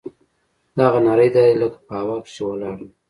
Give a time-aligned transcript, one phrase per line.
[0.79, 2.89] دغه نرى دهلېز لکه په هوا کښې چې ولاړ وي.